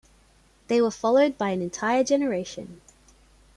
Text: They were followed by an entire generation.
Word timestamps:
They 0.67 0.81
were 0.81 0.89
followed 0.89 1.37
by 1.37 1.51
an 1.51 1.61
entire 1.61 2.03
generation. 2.03 2.81